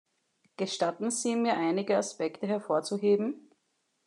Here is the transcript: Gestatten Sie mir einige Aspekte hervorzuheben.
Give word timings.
Gestatten 0.57 1.11
Sie 1.11 1.35
mir 1.35 1.55
einige 1.57 1.95
Aspekte 1.95 2.47
hervorzuheben. 2.47 3.51